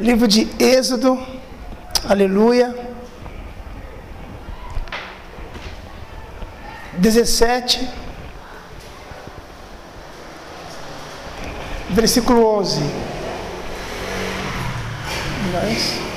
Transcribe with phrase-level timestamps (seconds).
[0.00, 1.22] Livro de Êxodo,
[2.08, 2.74] aleluia.
[6.96, 7.86] 17,
[11.90, 12.80] versículo 11.
[15.52, 16.09] Mas,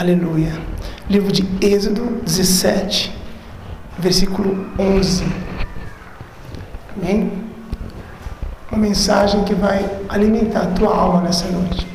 [0.00, 0.50] Aleluia.
[1.10, 3.14] Livro de Êxodo 17,
[3.98, 5.26] versículo 11.
[6.96, 7.30] Amém?
[8.72, 11.86] Uma mensagem que vai alimentar a tua alma nessa noite.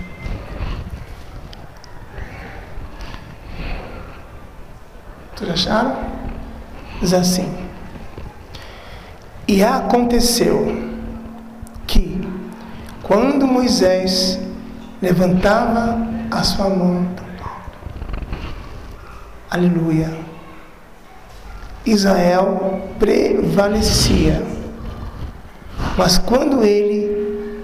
[5.35, 5.97] Todos acharam?
[7.01, 7.51] Diz assim.
[9.47, 10.67] E aconteceu
[11.87, 12.21] que,
[13.01, 14.39] quando Moisés
[15.01, 15.97] levantava
[16.29, 17.14] a sua mão,
[19.55, 20.11] aleluia,
[21.85, 24.43] Israel prevalecia.
[25.97, 27.63] Mas quando ele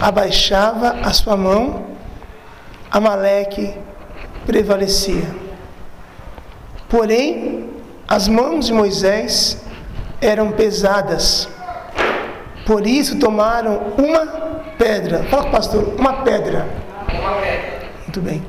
[0.00, 1.86] abaixava a sua mão,
[2.90, 3.72] Amaleque
[4.44, 5.28] prevalecia.
[6.88, 7.70] Porém,
[8.08, 9.62] as mãos de Moisés
[10.20, 11.48] eram pesadas.
[12.66, 14.26] Por isso tomaram uma
[14.76, 15.22] pedra.
[15.24, 16.66] Fala com o pastor, uma pedra.
[18.04, 18.42] Muito bem.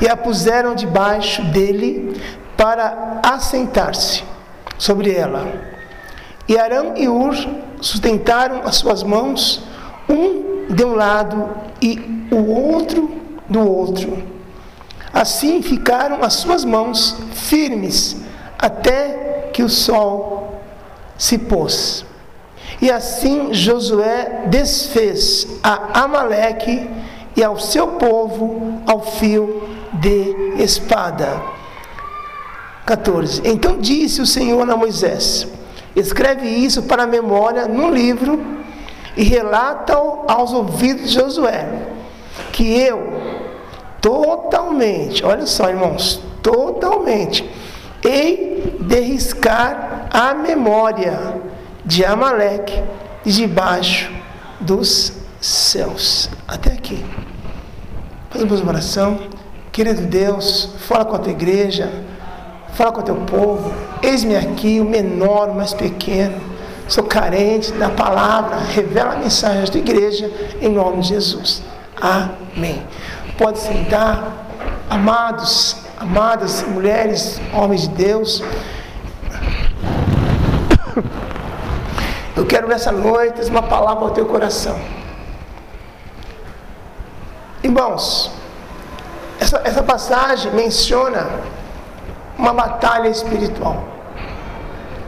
[0.00, 2.20] E a puseram debaixo dele
[2.56, 4.24] para assentar-se
[4.78, 5.46] sobre ela.
[6.48, 7.34] E Arão e Ur
[7.80, 9.62] sustentaram as suas mãos,
[10.08, 11.48] um de um lado
[11.80, 13.10] e o outro
[13.48, 14.22] do outro.
[15.12, 18.16] Assim ficaram as suas mãos firmes
[18.58, 20.60] até que o sol
[21.18, 22.04] se pôs.
[22.80, 26.88] E assim Josué desfez a Amaleque
[27.36, 31.40] e ao seu povo ao fio de espada.
[32.86, 33.42] 14.
[33.44, 35.46] Então disse o Senhor a Moisés:
[35.94, 38.40] Escreve isso para a memória num livro
[39.16, 41.68] e relata-o aos ouvidos de Josué,
[42.52, 43.20] que eu
[44.00, 47.48] totalmente, olha só, irmãos, totalmente
[48.02, 51.40] hei de riscar a memória
[51.84, 52.82] de Amaleque
[53.24, 54.10] debaixo
[54.60, 56.30] dos céus.
[56.46, 57.04] Até aqui.
[58.30, 59.18] Fazemos uma oração.
[59.72, 61.92] Querido Deus, fala com a tua igreja,
[62.74, 63.72] fala com o teu povo.
[64.02, 66.40] Eis-me aqui, o menor, o mais pequeno.
[66.88, 68.56] Sou carente da palavra.
[68.56, 70.28] Revela a mensagem da tua igreja,
[70.60, 71.62] em nome de Jesus.
[72.00, 72.82] Amém.
[73.38, 74.46] Pode sentar,
[74.88, 78.42] amados, amadas mulheres, homens de Deus.
[82.34, 84.76] Eu quero nessa noite uma palavra ao teu coração.
[87.62, 88.39] Irmãos,
[89.50, 91.26] essa, essa passagem menciona
[92.38, 93.84] uma batalha espiritual.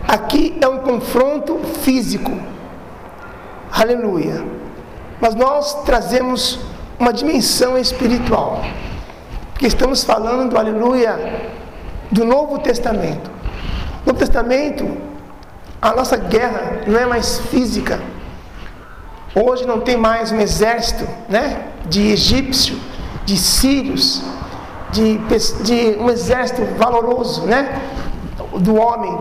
[0.06, 2.32] Aqui é um confronto físico.
[3.72, 4.44] Aleluia.
[5.20, 6.58] Mas nós trazemos
[6.98, 8.62] uma dimensão espiritual.
[9.52, 11.50] Porque estamos falando, aleluia,
[12.10, 13.30] do Novo Testamento.
[14.04, 14.84] No Testamento,
[15.80, 18.00] a nossa guerra não é mais física.
[19.34, 22.78] Hoje não tem mais um exército né, de egípcio,
[23.24, 24.22] de sírios,
[24.90, 25.18] de,
[25.64, 27.80] de um exército valoroso né,
[28.58, 29.18] do homem.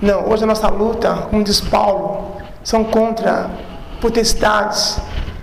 [0.00, 3.50] Não, hoje a nossa luta, como diz Paulo, são contra
[4.00, 5.00] potestades,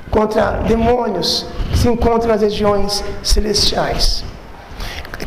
[0.10, 4.24] contra demônios que se encontram nas regiões celestiais.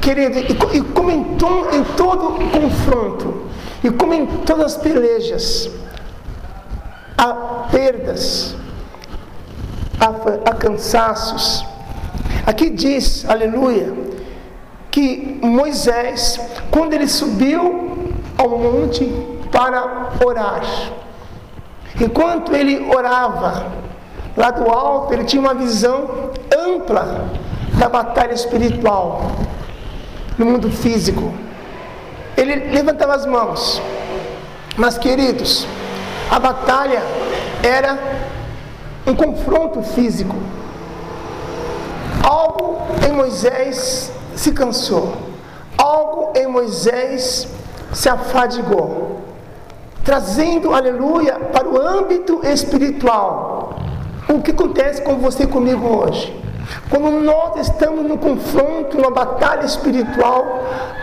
[0.00, 3.48] Querido, e, como em, to, em todo confronto,
[3.82, 5.70] e como em todas as pelejas,
[7.16, 7.32] há
[7.70, 8.54] perdas,
[10.00, 11.64] há, há cansaços.
[12.48, 13.92] Aqui diz, aleluia,
[14.90, 16.40] que Moisés,
[16.70, 19.04] quando ele subiu ao monte
[19.52, 20.62] para orar,
[22.00, 23.66] enquanto ele orava,
[24.34, 27.28] lá do alto, ele tinha uma visão ampla
[27.78, 29.30] da batalha espiritual
[30.38, 31.30] no mundo físico.
[32.34, 33.82] Ele levantava as mãos,
[34.74, 35.66] mas queridos,
[36.30, 37.02] a batalha
[37.62, 37.98] era
[39.06, 40.34] um confronto físico.
[43.08, 45.14] Em Moisés se cansou,
[45.78, 47.48] algo em Moisés
[47.90, 49.22] se afadigou,
[50.04, 53.76] trazendo, aleluia, para o âmbito espiritual.
[54.28, 56.38] O que acontece com você e comigo hoje?
[56.90, 60.44] Quando nós estamos no confronto, numa batalha espiritual,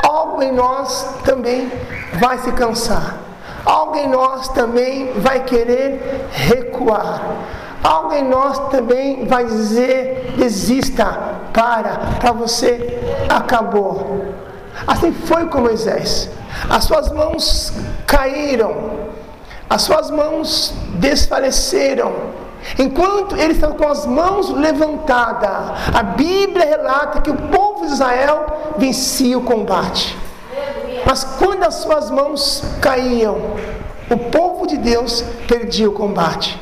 [0.07, 1.71] algo em nós também
[2.19, 3.17] vai se cansar.
[3.65, 7.19] Algo em nós também vai querer recuar.
[7.85, 11.05] Algo em nós também vai dizer: desista,
[11.53, 12.99] para, para você,
[13.29, 14.25] acabou.
[14.87, 16.31] Assim foi com Moisés.
[16.67, 17.71] As suas mãos
[18.07, 18.91] caíram,
[19.69, 22.11] as suas mãos desfaleceram.
[22.79, 28.47] Enquanto ele estava com as mãos levantadas, a Bíblia relata que o povo de Israel
[28.77, 30.17] vencia o combate.
[31.05, 33.37] Mas quando as suas mãos caíam,
[34.09, 36.59] o povo de Deus perdia o combate.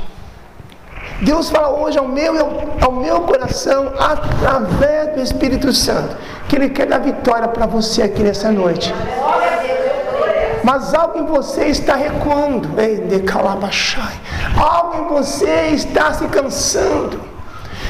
[1.24, 2.36] Deus fala hoje ao meu,
[2.82, 6.16] ao meu coração, através do Espírito Santo,
[6.48, 8.94] que Ele quer dar vitória para você aqui nessa noite.
[10.64, 12.70] Mas algo em você está recuando.
[14.58, 17.34] Algo em você está se cansando.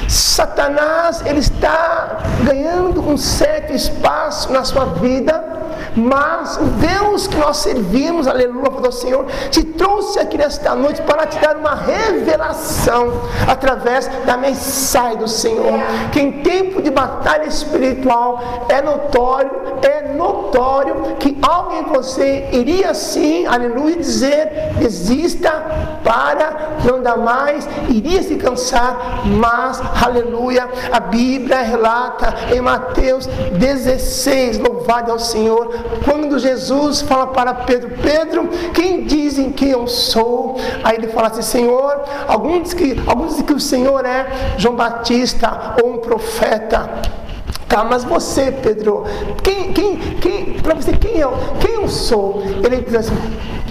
[0.07, 5.52] Satanás ele está ganhando um certo espaço na sua vida
[5.95, 11.25] mas o Deus que nós servimos, aleluia, do Senhor, te trouxe aqui nesta noite para
[11.25, 13.13] te dar uma revelação
[13.47, 15.73] através da mensagem do Senhor.
[16.11, 19.51] Que em tempo de batalha espiritual é notório,
[19.81, 25.51] é notório que algo em você iria sim, aleluia, dizer: desista,
[26.03, 34.59] para, não dá mais, iria se cansar, mas, aleluia, a Bíblia relata em Mateus 16,
[34.59, 35.69] louvado ao Senhor,
[36.03, 40.57] quando Jesus fala para Pedro: Pedro, quem dizem que eu sou?
[40.83, 44.75] Aí ele fala assim: Senhor, alguns dizem que, alguns dizem que o Senhor é João
[44.75, 46.89] Batista ou um profeta.
[47.67, 49.03] Tá, mas você, Pedro,
[49.41, 52.43] quem, quem, quem, para você, quem eu, quem eu sou?
[52.63, 53.15] Ele diz assim: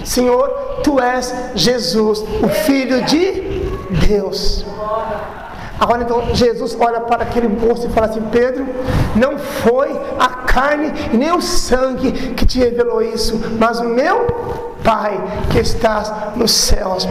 [0.03, 0.49] Senhor,
[0.83, 3.41] tu és Jesus, o Filho de
[4.07, 4.65] Deus.
[5.83, 8.65] Agora então Jesus olha para aquele moço e fala assim: Pedro,
[9.17, 15.21] não foi a carne nem o sangue que te revelou isso, mas o meu Pai
[15.51, 17.05] que estás nos céus.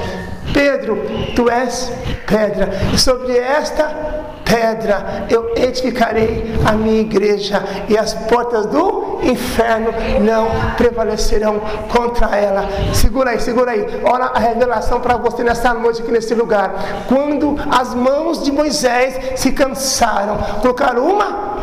[0.55, 0.99] Pedro,
[1.35, 1.93] tu és
[2.27, 4.12] pedra, e sobre esta
[4.53, 10.47] pedra eu edificarei a minha igreja, e as portas do inferno não
[10.77, 11.61] prevalecerão
[11.91, 12.69] contra ela.
[12.93, 14.03] Segura aí, segura aí.
[14.05, 16.75] Olha a revelação para você nessa noite aqui nesse lugar.
[17.09, 21.63] Quando as mãos de Moisés se cansaram, colocaram uma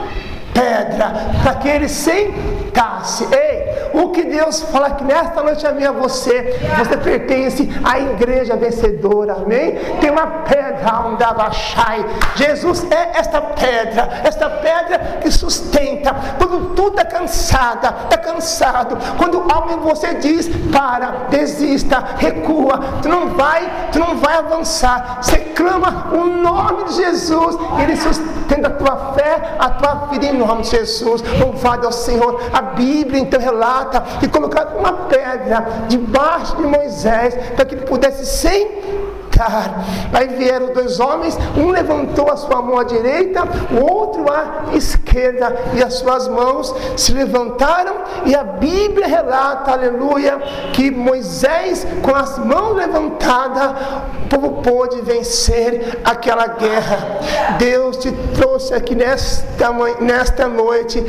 [0.54, 1.14] pedra
[1.44, 3.28] para que ele sentasse.
[3.32, 3.59] Ei,
[3.94, 9.34] o que Deus fala que nesta noite a minha você, você pertence à igreja vencedora,
[9.34, 9.78] amém?
[10.00, 12.06] Tem uma pedra onde abaixai.
[12.36, 16.16] Jesus é esta pedra, esta pedra que sustenta.
[16.38, 23.10] Quando tudo está cansada, está cansado, quando algo em você diz, para, desista, recua, tu
[23.10, 25.20] não vai, tu não vai avançar.
[25.22, 30.38] Você clama o nome de Jesus, ele sustenta a tua fé, a tua vida em
[30.38, 31.22] nome de Jesus.
[31.40, 32.42] Louvado ao Senhor.
[32.54, 37.86] A Bíblia então relata prata e colocaram uma pedra debaixo de Moisés para que ele
[37.86, 38.26] pudesse
[40.14, 45.56] Aí vieram dois homens, um levantou a sua mão à direita, o outro à esquerda,
[45.74, 47.96] e as suas mãos se levantaram,
[48.26, 50.38] e a Bíblia relata, aleluia,
[50.74, 53.72] que Moisés, com as mãos levantadas,
[54.26, 57.20] o povo pôde vencer aquela guerra.
[57.58, 61.00] Deus te trouxe aqui nesta, nesta noite,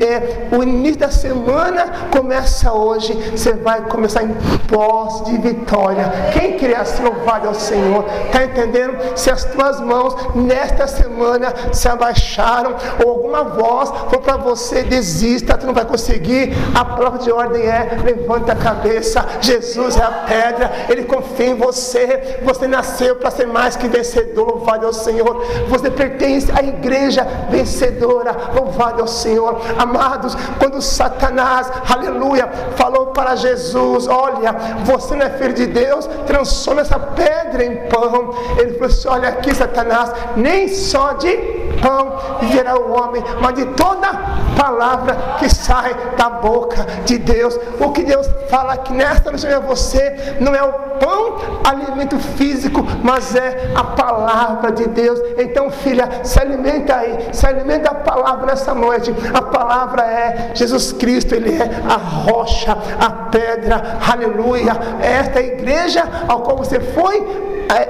[0.00, 4.34] é, o início da semana começa hoje, você vai começar em
[4.66, 6.10] pós de vitória.
[6.32, 8.96] Quem crê assim, louvado Senhor, está entendendo?
[9.16, 12.74] Se as tuas mãos nesta semana se abaixaram,
[13.04, 17.66] ou alguma voz for para você, desista, tu não vai conseguir, a prova de ordem
[17.66, 23.30] é: levanta a cabeça, Jesus é a pedra, Ele confia em você, você nasceu para
[23.30, 29.60] ser mais que vencedor, louvado ao Senhor, você pertence à igreja vencedora, louvado ao Senhor,
[29.78, 34.52] amados, quando Satanás, aleluia, falou para Jesus: Olha,
[34.84, 38.34] você não é filho de Deus, transforma essa pedra em pão.
[38.58, 41.36] Ele falou assim: Olha aqui, Satanás, nem só de
[41.82, 44.08] pão viverá o homem, mas de toda
[44.56, 47.58] palavra que sai da boca de Deus.
[47.78, 52.84] O que Deus fala aqui nesta noite é você, não é o pão, alimento físico,
[53.02, 55.20] mas é a palavra de Deus.
[55.38, 59.14] Então, filha, se alimenta aí, se alimenta da palavra nessa noite.
[59.32, 64.72] A palavra é Jesus Cristo, Ele é a rocha, a pedra, aleluia.
[65.00, 67.37] É esta igreja ao qual você foi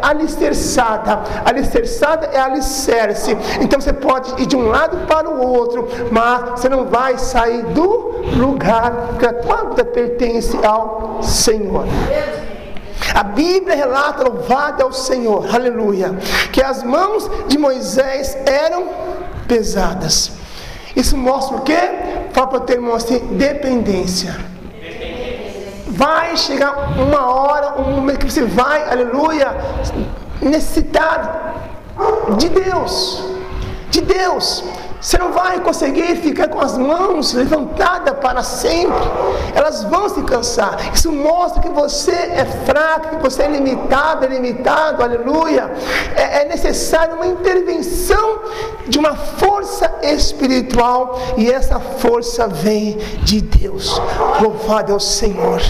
[0.03, 1.21] alicerçada.
[1.45, 3.37] Alicerçada é alicerce.
[3.61, 7.63] Então você pode ir de um lado para o outro, mas você não vai sair
[7.67, 11.87] do lugar que a tua vida pertence ao Senhor.
[13.15, 16.15] A Bíblia relata, louvado ao Senhor, aleluia,
[16.53, 18.89] que as mãos de Moisés eram
[19.47, 20.33] pesadas.
[20.95, 21.79] Isso mostra o quê?
[22.33, 24.37] Fala para ter assim, dependência.
[25.99, 29.49] Vai chegar uma hora, um momento que você vai, aleluia,
[30.41, 31.57] necessitar
[32.37, 33.25] de Deus.
[33.91, 34.63] De Deus.
[35.01, 38.99] Você não vai conseguir ficar com as mãos levantadas para sempre.
[39.55, 40.93] Elas vão se cansar.
[40.93, 45.71] Isso mostra que você é fraco, que você é limitado, é limitado, aleluia.
[46.17, 48.41] É, é necessário uma intervenção
[48.89, 54.01] de uma força espiritual e essa força vem de Deus.
[54.41, 55.61] Louvado é o Senhor.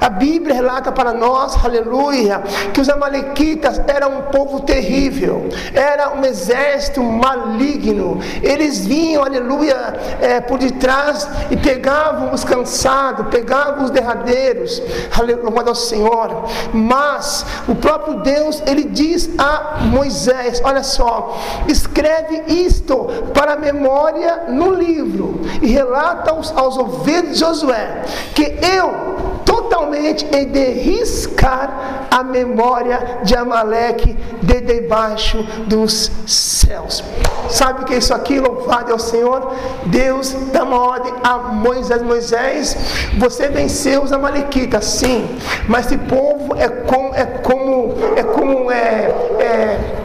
[0.00, 6.24] A Bíblia relata para nós, aleluia, que os Amalequitas eram um povo terrível, era um
[6.24, 8.18] exército maligno.
[8.42, 14.82] Eles vinham, aleluia, é, por detrás e pegavam os cansados, pegavam os derradeiros,
[15.16, 16.44] aleluia ao Senhor.
[16.72, 21.36] Mas o próprio Deus, ele diz a Moisés: Olha só,
[21.68, 28.02] escreve isto para memória no livro e relata aos, aos ouvidos de Josué
[28.34, 37.02] que eu totalmente e de riscar a memória de Amaleque de debaixo dos céus.
[37.48, 38.40] Sabe o que é isso aqui?
[38.40, 39.52] Louvado é o Senhor.
[39.86, 42.76] Deus dá uma ordem a Moisés: Moisés,
[43.18, 45.28] você venceu os Amalequitas, sim,
[45.68, 49.10] mas esse povo é como é como é como é,
[49.40, 50.03] é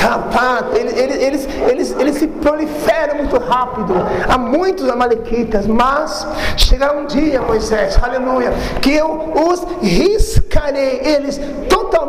[0.00, 3.92] Rapaz, eles, eles, eles, eles se proliferam muito rápido.
[4.26, 6.26] Há muitos amalequitas, mas
[6.56, 11.38] chegará um dia, Moisés, aleluia, que eu os riscarei, eles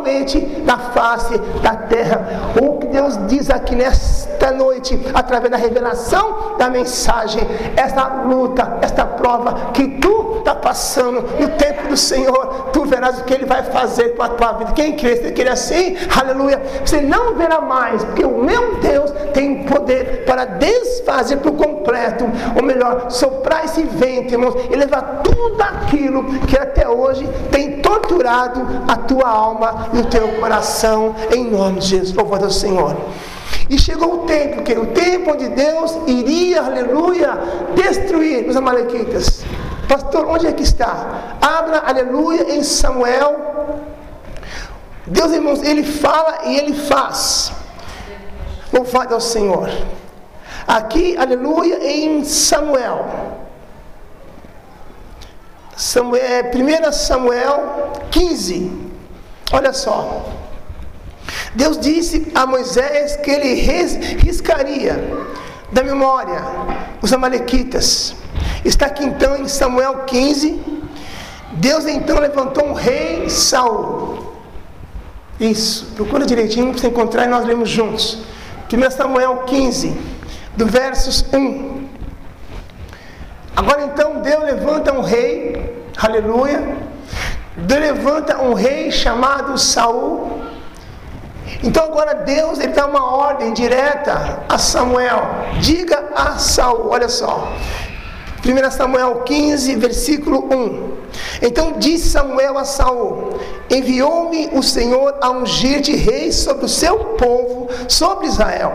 [0.02, 2.52] totalmente da face da terra.
[2.60, 7.42] O que Deus diz aqui nesta noite, através da revelação da mensagem,
[7.76, 13.24] esta luta, esta prova que tu está passando no tempo do Senhor, tu verás o
[13.24, 14.72] que Ele vai fazer com a tua vida.
[14.72, 19.64] Quem crê, se quer assim, aleluia, você não verá mais, porque o meu Deus tem
[19.64, 22.24] poder para desfazer por completo,
[22.56, 28.66] ou melhor, soprar esse vento, irmãos, e levar tudo aquilo que até hoje tem torturado
[28.88, 32.12] a tua alma e o teu coração, em nome de Jesus.
[32.12, 32.96] Louvado ao Senhor.
[33.68, 37.30] E chegou o tempo, que o tempo onde Deus iria, aleluia,
[37.74, 39.44] destruir os amalequitas.
[39.88, 41.36] Pastor, onde é que está?
[41.40, 43.52] Abra, aleluia, em Samuel.
[45.06, 47.52] Deus, irmãos, ele fala e ele faz.
[48.72, 49.68] Louvado ao Senhor.
[50.66, 53.06] Aqui, aleluia, em Samuel.
[55.76, 58.91] Samuel 1 é, Samuel 15.
[59.50, 60.30] Olha só.
[61.54, 64.98] Deus disse a Moisés que ele riscaria
[65.70, 66.42] da memória
[67.00, 68.14] os amalequitas.
[68.64, 70.60] Está aqui então em Samuel 15.
[71.52, 74.32] Deus então levantou um rei Saul.
[75.38, 78.22] Isso, procura direitinho para você encontrar e nós lemos juntos.
[78.72, 79.94] 1 Samuel 15,
[80.56, 81.88] do versos 1.
[83.54, 86.91] Agora então Deus levanta um rei, aleluia.
[87.56, 90.40] Levanta um rei chamado Saul.
[91.62, 95.22] Então agora Deus ele dá uma ordem direta a Samuel.
[95.60, 97.52] Diga a Saul, olha só.
[98.44, 100.92] 1 Samuel 15, versículo 1.
[101.42, 103.38] Então disse Samuel a Saul:
[103.70, 108.72] Enviou-me o Senhor a ungir de rei sobre o seu povo, sobre Israel.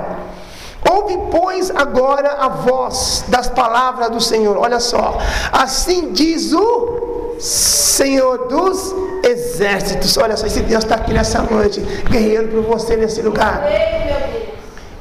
[0.90, 4.58] Ouve, pois, agora a voz das palavras do Senhor.
[4.58, 5.18] Olha só.
[5.52, 10.18] Assim diz o Senhor dos exércitos.
[10.18, 11.80] Olha só, esse Deus está aqui nessa noite,
[12.10, 13.64] guerreiro por você nesse lugar.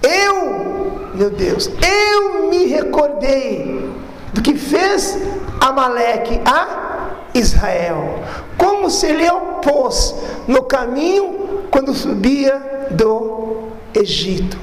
[0.02, 3.90] Eu, meu Deus, eu me recordei
[4.32, 5.18] do que fez
[5.60, 8.20] Amaleque a Israel.
[8.56, 10.14] Como se ele opôs
[10.46, 14.58] no caminho quando subia do Egito.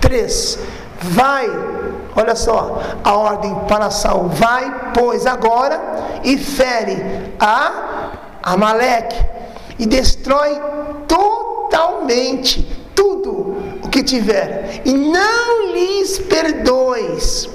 [0.00, 0.58] 3.
[1.00, 1.50] Vai,
[2.16, 5.80] olha só, a ordem para Saul, vai, pois, agora
[6.24, 8.10] e fere a
[8.42, 9.16] Amaleque
[9.78, 10.60] e destrói
[11.06, 12.62] totalmente
[12.94, 17.48] tudo o que tiver, e não lhes perdoes.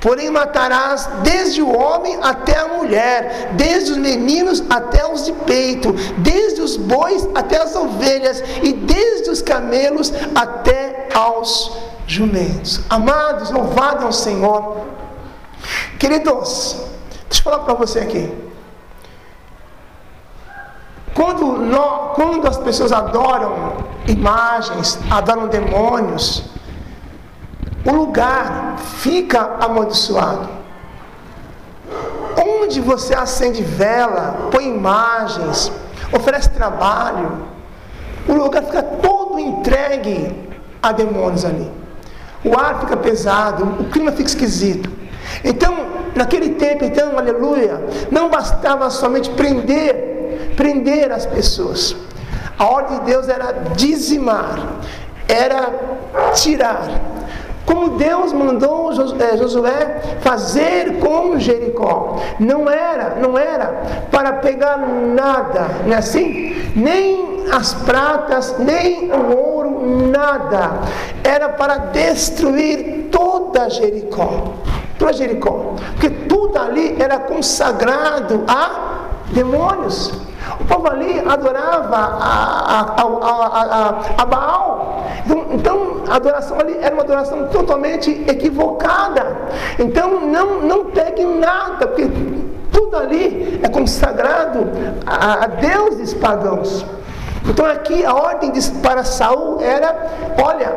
[0.00, 5.92] Porém matarás desde o homem até a mulher, desde os meninos até os de peito,
[6.18, 12.80] desde os bois até as ovelhas, e desde os camelos até aos jumentos.
[12.90, 14.84] Amados, louvado ao Senhor.
[15.98, 16.76] Queridos,
[17.28, 18.50] deixa eu falar para você aqui.
[21.14, 23.76] Quando, nós, quando as pessoas adoram
[24.08, 26.44] imagens, adoram demônios,
[27.84, 30.48] o lugar fica amaldiçoado.
[32.36, 35.70] Onde você acende vela, põe imagens,
[36.12, 37.46] oferece trabalho.
[38.26, 40.50] O lugar fica todo entregue
[40.82, 41.79] a demônios ali.
[42.44, 44.90] O ar fica pesado, o clima fica esquisito.
[45.44, 45.74] Então,
[46.14, 47.80] naquele tempo, então, aleluia,
[48.10, 51.94] não bastava somente prender, prender as pessoas.
[52.58, 54.58] A ordem de Deus era dizimar,
[55.28, 55.72] era
[56.34, 56.88] tirar.
[57.66, 62.18] Como Deus mandou eh, Josué fazer com Jericó.
[62.38, 66.72] Não era, não era para pegar nada, não é assim?
[66.74, 70.80] Nem as pratas, nem o ouro, nada.
[71.22, 74.54] Era para destruir toda Jericó.
[74.98, 75.74] Toda Jericó.
[75.92, 80.12] Porque tudo ali era consagrado a demônios.
[80.58, 85.06] O povo ali adorava a, a, a, a Baal.
[85.24, 89.24] Então, então, a adoração ali era uma adoração totalmente equivocada.
[89.78, 92.10] Então, não, não pegue nada, porque
[92.72, 94.66] tudo ali é consagrado
[95.06, 96.84] a, a deuses pagãos.
[97.48, 100.76] Então aqui a ordem de, para Saul era, olha,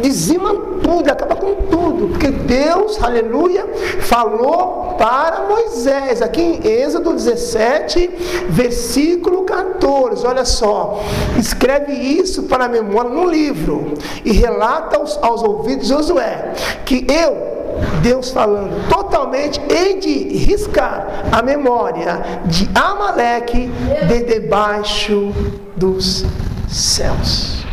[0.00, 3.66] dizima tudo, acaba com tudo, porque Deus, aleluia,
[4.00, 8.10] falou para Moisés, aqui em Êxodo 17,
[8.48, 11.00] versículo 14, olha só,
[11.38, 16.52] escreve isso para a memória num livro e relata aos, aos ouvidos de Josué,
[16.84, 17.57] que eu,
[18.02, 23.68] Deus falando totalmente, hei de riscar a memória de Amaleque
[24.06, 25.32] de debaixo
[25.76, 26.24] dos
[26.68, 27.66] céus.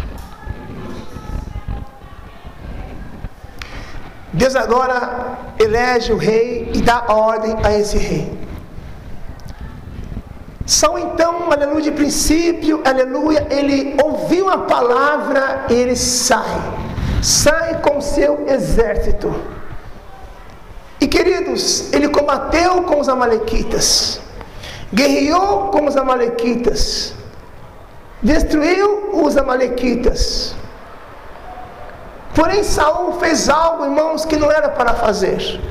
[4.33, 8.45] Deus agora elege o rei e dá ordem a esse rei.
[10.65, 16.59] São então, aleluia, de princípio, aleluia, ele ouviu a palavra, ele sai,
[17.21, 19.33] sai com seu exército.
[21.05, 24.19] E queridos, ele combateu com os Amalequitas,
[24.91, 27.13] guerreou com os Amalequitas,
[28.23, 30.55] destruiu os Amalequitas.
[32.33, 35.61] Porém, Saul fez algo, irmãos, que não era para fazer.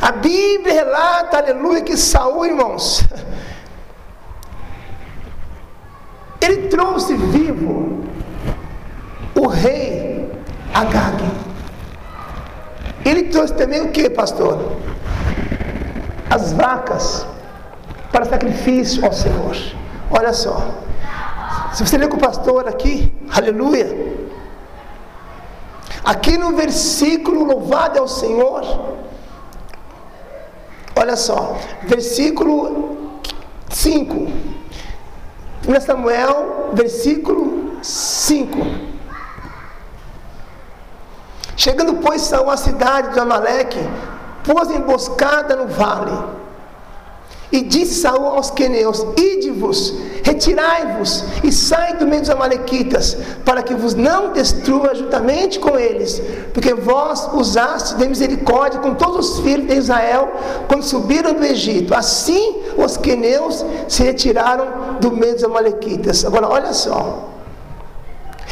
[0.00, 3.02] A Bíblia relata, aleluia, que Saul, irmãos,
[6.40, 8.04] ele trouxe vivo
[9.34, 10.30] o rei
[10.72, 11.47] Agag.
[13.08, 14.76] Ele trouxe também o que, pastor?
[16.28, 17.26] As vacas
[18.12, 19.56] para sacrifício ao Senhor.
[20.10, 20.74] Olha só.
[21.72, 23.88] Se você ler com o pastor aqui, aleluia.
[26.04, 28.62] Aqui no versículo louvado ao Senhor.
[30.94, 33.20] Olha só, versículo
[33.70, 34.14] 5.
[35.66, 38.97] 1 Samuel, versículo 5.
[41.58, 43.80] Chegando, pois, Saul à cidade de Amaleque,
[44.44, 46.16] pôs emboscada no vale.
[47.50, 49.92] E disse Saul aos queneus: Ide-vos,
[50.22, 56.22] retirai-vos e sai do meio dos amalequitas, para que vos não destrua juntamente com eles,
[56.54, 60.30] porque vós usaste de misericórdia com todos os filhos de Israel
[60.68, 61.92] quando subiram do Egito.
[61.92, 66.24] Assim os queneus se retiraram do meio dos amalequitas.
[66.24, 67.37] Agora olha só.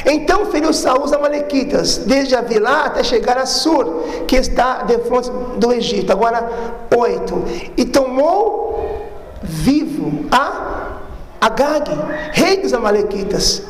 [0.05, 5.31] Então feriu Saul os amalequitas, desde Avilá até chegar a Sur, que está de frente
[5.57, 6.13] do Egito.
[6.13, 6.49] Agora,
[6.97, 7.43] oito.
[7.77, 9.07] E tomou
[9.43, 10.99] vivo a
[11.41, 11.91] Agag,
[12.33, 13.63] rei dos amalequitas.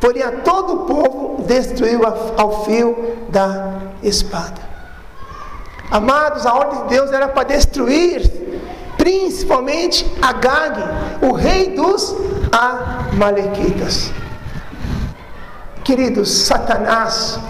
[0.00, 2.00] Porém, a todo o povo destruiu
[2.36, 4.68] ao fio da espada.
[5.90, 8.30] Amados, a ordem de Deus era para destruir,
[8.96, 10.80] principalmente Agag,
[11.22, 12.14] o rei dos
[12.52, 14.12] amalequitas.
[15.88, 17.40] Queridos, Satanás,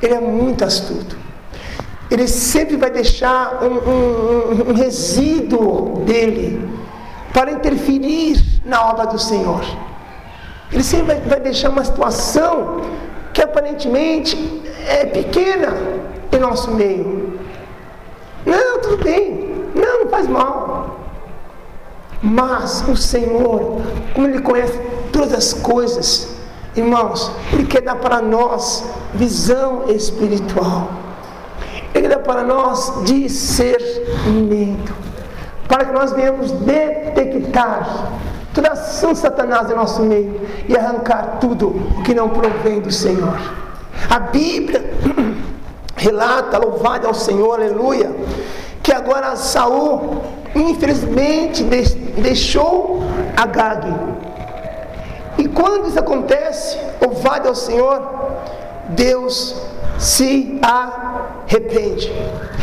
[0.00, 1.18] ele é muito astuto.
[2.08, 6.64] Ele sempre vai deixar um, um, um resíduo dele
[7.32, 9.64] para interferir na obra do Senhor.
[10.70, 12.82] Ele sempre vai, vai deixar uma situação
[13.32, 15.74] que aparentemente é pequena
[16.30, 17.36] em nosso meio.
[18.46, 19.56] Não, tudo bem.
[19.74, 21.00] Não, não faz mal.
[22.22, 23.82] Mas o Senhor,
[24.14, 24.78] como Ele conhece
[25.10, 26.41] todas as coisas,
[26.74, 30.90] Irmãos, Ele quer dar para nós visão espiritual.
[31.94, 34.94] Ele dá para nós discernimento.
[35.68, 38.10] Para que nós venhamos detectar
[38.54, 42.80] toda a ação de Satanás em nosso meio e arrancar tudo o que não provém
[42.80, 43.38] do Senhor.
[44.08, 44.90] A Bíblia
[45.96, 48.10] relata, louvado ao Senhor, aleluia,
[48.82, 50.22] que agora Saul,
[50.54, 51.62] infelizmente,
[52.16, 53.02] deixou
[53.36, 53.86] Agag
[55.54, 58.02] quando isso acontece, louvado ao Senhor,
[58.90, 59.54] Deus
[59.98, 62.12] se arrepende.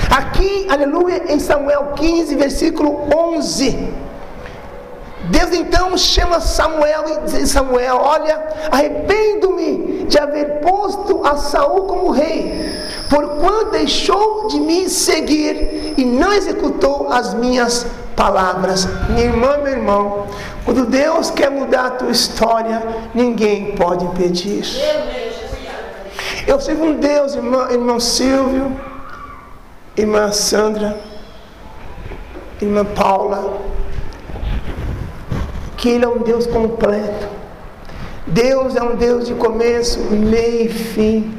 [0.10, 3.90] Aqui, aleluia, em Samuel 15, versículo 11.
[5.30, 12.12] Deus então chama Samuel e diz: Samuel, olha, arrependo-me de haver posto a Saul como
[12.12, 12.76] rei,
[13.10, 17.86] porquanto deixou de me seguir e não executou as minhas
[18.20, 18.86] palavras.
[19.08, 20.28] Minha irmã, meu irmão,
[20.66, 22.84] quando Deus quer mudar a tua história,
[23.16, 24.66] ninguém pode impedir.
[26.46, 28.76] Eu sirvo um Deus, irmão, irmão Silvio,
[29.96, 31.00] irmã Sandra,
[32.62, 33.70] irmã Paula
[35.80, 37.28] que Ele é um Deus completo.
[38.28, 41.34] Deus é um Deus de começo, meio e fim.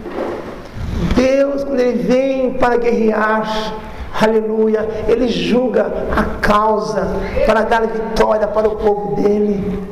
[1.15, 3.75] Deus, quando Ele vem para guerrear,
[4.13, 7.09] aleluia, Ele julga a causa
[7.47, 9.91] para dar vitória para o povo dele.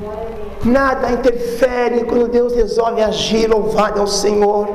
[0.64, 4.68] Nada interfere quando Deus resolve agir, louvado ao Senhor.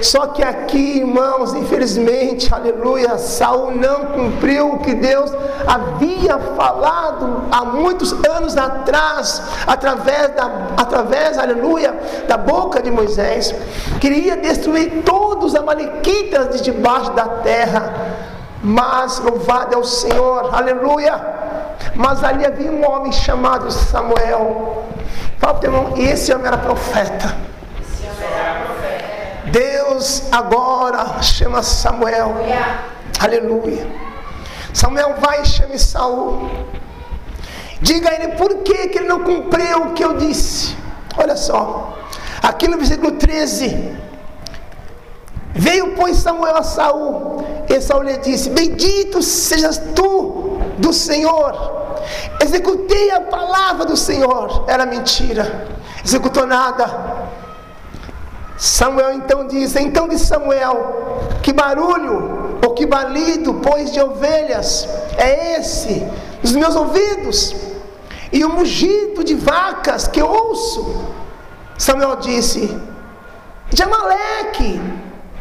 [0.00, 5.30] Só que aqui, irmãos, infelizmente, aleluia, Saul não cumpriu o que Deus
[5.66, 11.94] havia falado há muitos anos atrás, através da, através, aleluia,
[12.26, 13.54] da boca de Moisés.
[14.00, 18.07] Queria destruir todos os amalequitas de debaixo da terra.
[18.62, 21.20] Mas louvado é o Senhor, aleluia.
[21.94, 24.78] Mas ali havia um homem chamado Samuel
[25.38, 27.36] Fala o irmão, esse homem era profeta.
[29.52, 32.34] Deus agora chama Samuel.
[33.20, 33.86] Aleluia.
[34.74, 36.50] Samuel vai e chame Saul.
[37.80, 40.76] Diga a ele por que, que ele não cumpriu o que eu disse.
[41.16, 41.96] Olha só.
[42.42, 43.96] Aqui no versículo 13.
[45.54, 47.37] Veio, pois, Samuel a Saul.
[47.78, 51.78] E Saul lhe disse: Bendito sejas tu do Senhor
[52.40, 54.64] Executei a palavra do Senhor.
[54.66, 55.66] Era mentira.
[56.04, 57.28] Executou nada.
[58.56, 65.58] Samuel então diz: Então disse Samuel: Que barulho ou que balido, pois, de ovelhas é
[65.58, 66.06] esse
[66.42, 67.54] nos meus ouvidos?
[68.32, 71.06] E o mugido de vacas que ouço.
[71.76, 72.76] Samuel disse:
[73.70, 74.80] De Amaleque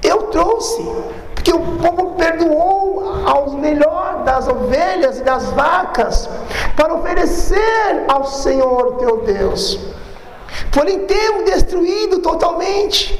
[0.03, 0.83] eu trouxe
[1.47, 6.29] que o povo perdoou aos melhor das ovelhas e das vacas
[6.75, 9.79] para oferecer ao Senhor teu Deus.
[10.73, 13.17] Porém, temos destruído totalmente.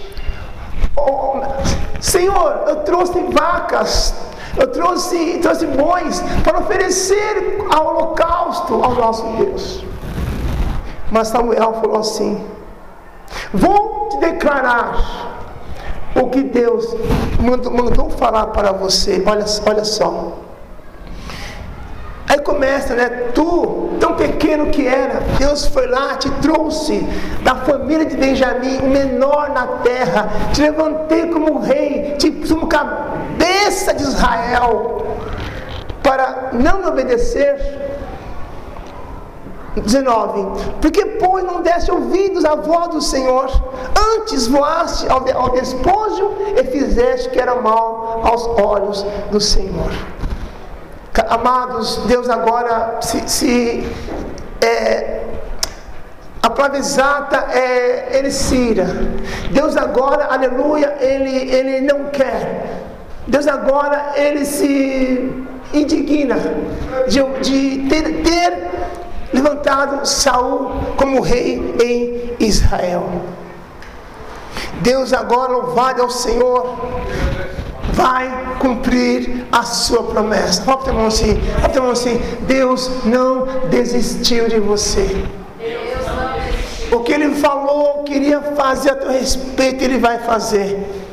[0.98, 1.40] Oh,
[2.02, 4.14] Senhor, eu trouxe vacas,
[4.58, 9.86] eu trouxe, trouxe bois para oferecer ao holocausto ao nosso Deus.
[11.10, 12.46] Mas Samuel falou assim:
[13.54, 15.37] Vou te declarar
[16.22, 16.96] o que Deus
[17.40, 19.24] mandou, mandou falar para você.
[19.26, 20.34] Olha, olha só.
[22.28, 23.08] Aí começa, né?
[23.34, 27.00] Tu, tão pequeno que era, Deus foi lá, te trouxe
[27.42, 33.94] da família de Benjamim, o menor na terra, te levantei como rei, te como cabeça
[33.94, 35.08] de Israel,
[36.04, 37.87] para não me obedecer.
[39.82, 43.50] 19: Porque, pois, não deste ouvidos à voz do Senhor,
[44.16, 49.92] antes voaste ao, ao despojo e fizeste que era mal aos olhos do Senhor.
[51.30, 53.88] Amados, Deus agora se, se
[54.62, 55.24] é,
[56.44, 58.86] a é Elicira.
[59.52, 62.84] Deus agora, aleluia, ele, ele não quer.
[63.28, 66.36] Deus agora, ele se indigna
[67.08, 68.70] de, de ter, ter
[69.34, 73.10] levantado Saul como rei em Israel.
[74.82, 76.76] Deus agora, louvado ao Senhor,
[77.94, 80.64] vai cumprir a sua promessa.
[80.64, 85.26] Fala para o irmão assim, fala para assim, Deus não desistiu de você.
[86.92, 91.07] O que ele falou, queria fazer a teu respeito, ele vai fazer.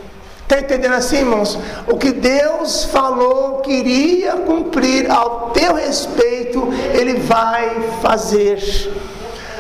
[0.44, 1.58] Está entendendo assim, irmãos?
[1.88, 8.60] O que Deus falou, queria cumprir ao teu respeito, Ele vai fazer.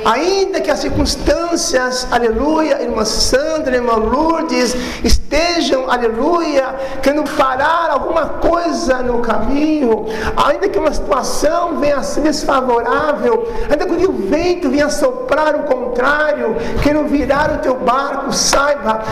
[0.04, 8.98] Ainda que as circunstâncias, aleluia, irmã Sandra, irmã Lourdes, estejam, aleluia, querendo parar alguma coisa
[8.98, 14.90] no caminho, ainda que uma situação venha a ser desfavorável, ainda que o vento venha
[14.90, 19.02] soprar o contrário, querendo virar o teu barco, saiba,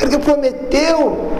[0.00, 1.31] ele prometeu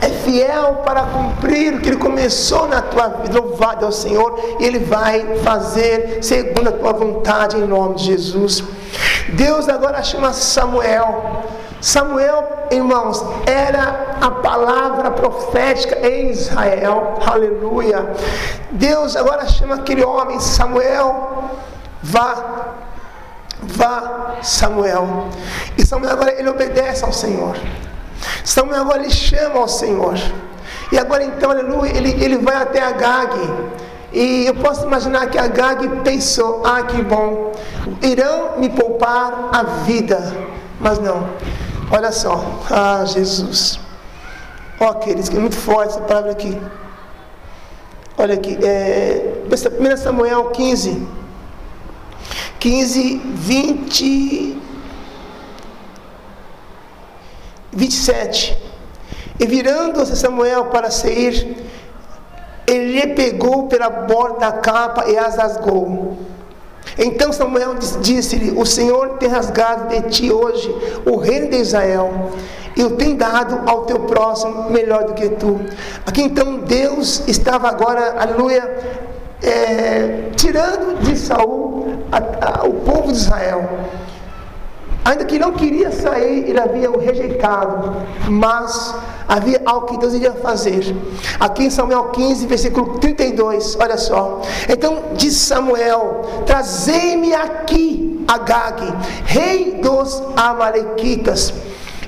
[0.00, 3.38] é fiel para cumprir o que ele começou na tua vida.
[3.38, 8.64] Louvado ao Senhor, e ele vai fazer segundo a tua vontade em nome de Jesus.
[9.30, 11.44] Deus agora chama Samuel.
[11.80, 17.18] Samuel, irmãos, era a palavra profética em Israel.
[17.24, 18.14] Aleluia.
[18.70, 21.44] Deus agora chama aquele homem, Samuel,
[22.02, 22.76] vá.
[23.62, 25.28] Vá, Samuel.
[25.76, 27.56] E Samuel agora ele obedece ao Senhor.
[28.44, 30.14] Samuel agora ele chama ao Senhor.
[30.92, 33.36] E agora então, aleluia, ele, ele vai até Agag.
[34.12, 37.52] E eu posso imaginar que Agag pensou: ah, que bom,
[38.02, 40.20] irão me poupar a vida.
[40.80, 41.28] Mas não,
[41.90, 43.78] olha só, ah, Jesus.
[44.80, 46.58] Ó, oh, queridos, que é muito forte essa palavra aqui.
[48.16, 51.06] Olha aqui, é, 1 Samuel 15,
[52.58, 54.62] 15, 20,
[57.72, 58.56] 27.
[59.38, 61.56] E virando-se Samuel para sair,
[62.66, 66.18] ele pegou pela borda da capa e as rasgou.
[66.98, 70.74] Então Samuel disse-lhe: O Senhor tem rasgado de ti hoje
[71.06, 72.30] o reino de Israel
[72.76, 75.60] e o tem dado ao teu próximo melhor do que tu.
[76.06, 78.62] Aqui então Deus estava agora, aleluia,
[79.42, 83.68] é, tirando de Saul a, a, o povo de Israel.
[85.10, 87.96] Ainda que não queria sair, ele havia o rejeitado,
[88.28, 88.94] mas
[89.26, 90.94] havia algo que Deus iria fazer.
[91.40, 94.40] Aqui em Samuel 15, versículo 32, olha só.
[94.68, 98.84] Então diz Samuel: Trazei-me aqui Agag,
[99.24, 101.54] rei dos Amalequitas.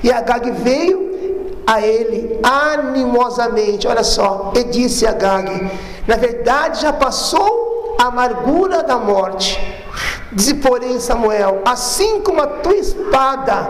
[0.01, 5.69] E Agag veio a ele animosamente, olha só, e disse a Agag:
[6.07, 9.82] Na verdade já passou a amargura da morte
[10.31, 13.69] Diz, porém, Samuel: Assim como a tua espada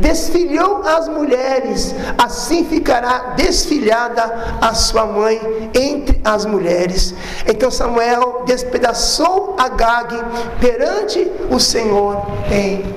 [0.00, 7.14] desfilhou as mulheres, assim ficará desfilhada a sua mãe entre as mulheres.
[7.46, 10.16] Então Samuel despedaçou Agag
[10.60, 12.96] perante o Senhor em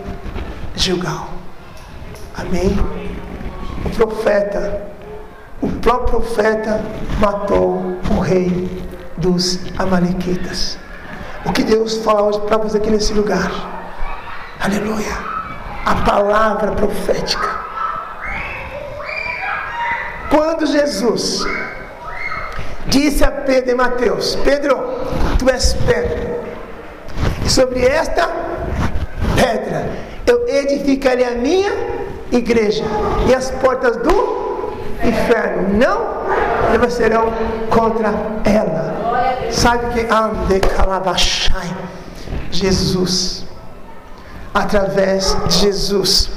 [0.75, 1.29] Gilgal.
[2.35, 2.75] Amém?
[3.85, 4.81] O profeta,
[5.61, 6.81] o próprio profeta
[7.19, 8.83] matou o rei
[9.17, 10.77] dos Amalequitas
[11.45, 13.51] o que Deus fala hoje para você aqui nesse lugar.
[14.59, 15.13] Aleluia.
[15.85, 17.47] A palavra profética.
[20.29, 21.45] Quando Jesus
[22.87, 24.75] disse a Pedro e Mateus: Pedro,
[25.37, 26.43] tu és Pedro,
[27.45, 28.27] e sobre esta
[29.35, 29.89] pedra
[30.25, 31.71] eu edificarei a minha
[32.31, 32.83] igreja,
[33.27, 36.15] e as portas do inferno não
[36.69, 37.31] prevalecerão
[37.69, 38.07] contra
[38.43, 38.74] ela.
[39.51, 41.75] Sabe que ande calabachai?
[42.51, 43.45] Jesus.
[44.53, 46.29] Através de Jesus.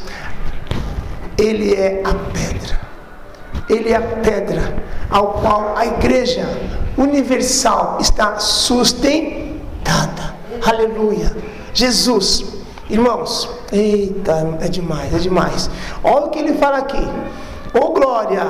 [1.37, 2.81] Ele é a pedra.
[3.69, 4.75] Ele é a pedra
[5.11, 6.47] ao qual a igreja
[6.97, 10.35] universal está sustentada.
[10.67, 11.37] Aleluia.
[11.73, 12.45] Jesus.
[12.91, 15.71] Irmãos, eita, é demais, é demais.
[16.03, 17.07] Olha o que ele fala aqui.
[17.75, 18.43] Ô oh, glória!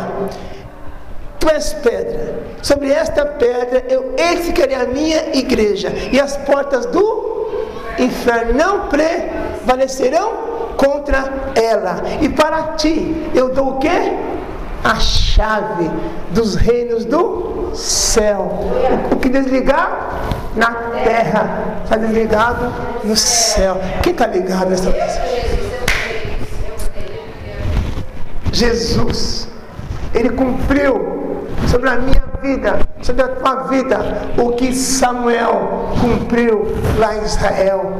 [1.38, 2.42] Tu és pedra.
[2.62, 7.28] Sobre esta pedra eu edificarei a minha igreja, e as portas do
[7.98, 10.32] inferno não prevalecerão
[10.76, 12.02] contra ela.
[12.20, 13.88] E para ti eu dou o que?
[14.84, 15.90] A chave
[16.30, 18.50] dos reinos do céu.
[19.10, 20.20] O que desligar
[20.54, 20.72] na
[21.04, 22.72] terra está desligado
[23.04, 23.80] no céu.
[24.02, 25.48] Quem está ligado nessa mensagem?
[28.52, 29.48] Jesus,
[30.14, 31.17] Ele cumpriu
[31.66, 33.98] sobre a minha vida, sobre a tua vida,
[34.38, 36.66] o que Samuel cumpriu
[36.98, 37.92] lá em Israel.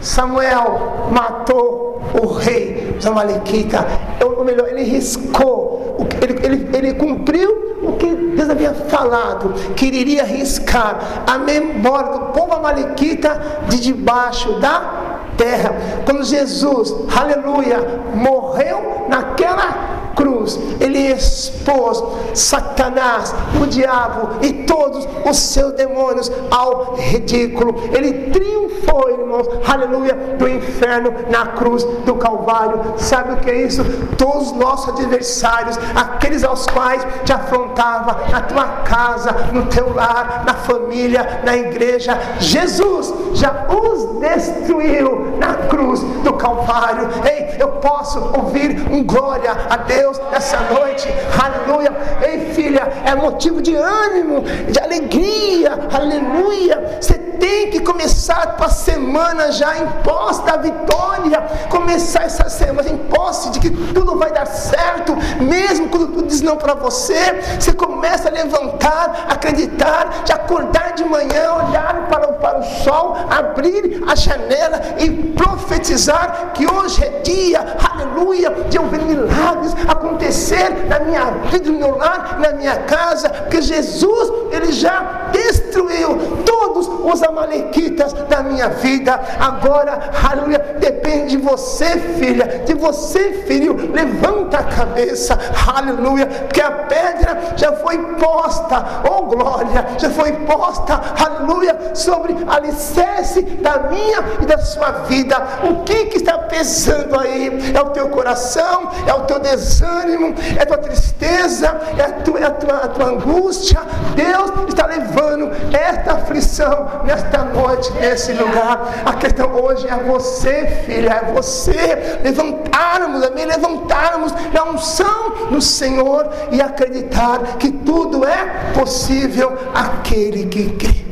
[0.00, 3.84] Samuel matou o rei dos Amalequitas,
[4.24, 10.24] ou melhor, ele riscou, ele, ele, ele cumpriu o que Deus havia falado, que iria
[10.24, 15.74] riscar a memória do povo Amalequita de debaixo da terra.
[16.04, 17.78] Quando Jesus, aleluia,
[18.14, 19.95] morreu naquela
[20.26, 22.02] cruz, ele expôs
[22.34, 27.74] Satanás, o diabo e todos os seus demônios ao ridículo.
[27.92, 32.94] Ele triunfou, irmãos, aleluia, do inferno na cruz do Calvário.
[32.96, 33.84] Sabe o que é isso?
[34.18, 40.42] Todos os nossos adversários, aqueles aos quais te afrontava na tua casa, no teu lar,
[40.44, 47.08] na família, na igreja, Jesus já os destruiu na cruz do Calvário.
[47.24, 51.08] Ei, eu posso ouvir um glória a Deus essa noite,
[51.42, 51.92] aleluia.
[52.22, 56.98] Ei, filha, é motivo de ânimo, de alegria, aleluia.
[57.00, 62.88] Você tem que começar a tua semana já em posse da vitória, começar essa semana
[62.88, 67.16] em posse de que tudo vai dar certo, mesmo quando tudo diz não para você.
[67.58, 74.02] Você começa a levantar, acreditar, de acordar de manhã, olhar para, para o sol, abrir
[74.06, 81.00] a janela e profetizar que hoje é dia, aleluia, de eu ver milagres acontecer na
[81.00, 87.22] minha vida, no meu lar, na minha casa, porque Jesus, ele já destruiu todos os
[87.26, 89.18] amalequitas da minha vida.
[89.38, 93.90] Agora, aleluia, depende de você, filha, de você, filho.
[93.92, 101.00] Levanta a cabeça, aleluia, que a pedra já foi posta, oh glória, já foi posta,
[101.18, 105.36] aleluia, sobre alicerce da minha e da sua vida.
[105.64, 107.72] O que, que está pesando aí?
[107.74, 112.40] É o teu coração, é o teu desânimo, é a tua tristeza, é a tua,
[112.40, 113.80] é a tua, a tua angústia.
[114.14, 119.02] Deus está levando esta aflição nesta noite, nesse lugar.
[119.04, 123.46] A questão hoje é você, filha, é você levantarmos, amém?
[123.46, 131.06] Levantarmos na unção do Senhor e acreditar que tudo é possível aquele que crê.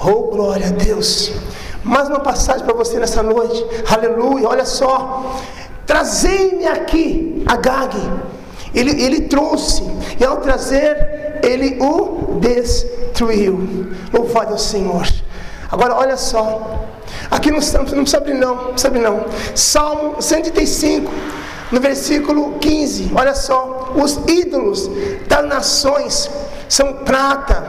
[0.00, 1.32] Oh, glória a Deus.
[1.82, 3.64] Mais uma passagem para você nessa noite.
[3.90, 4.48] Aleluia.
[4.48, 5.34] Olha só.
[5.84, 7.96] Trazei-me aqui a Gag.
[8.74, 9.82] Ele, ele trouxe.
[10.18, 13.92] E ao trazer, ele o destruiu.
[14.12, 15.06] Louvado ao Senhor.
[15.70, 16.86] Agora, olha só.
[17.30, 18.54] Aqui não, não precisa abrir, não.
[18.54, 19.24] Não precisa abrir, não.
[19.54, 21.10] Salmo 135.
[21.70, 24.90] No versículo 15, olha só, os ídolos
[25.28, 26.30] das nações
[26.66, 27.62] são prata,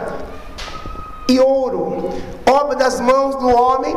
[1.29, 2.09] e ouro,
[2.43, 3.95] obra das mãos do homem,